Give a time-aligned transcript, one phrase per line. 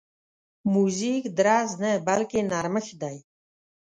[0.73, 3.17] موزیک درز نه، بلکې نرمښت دی.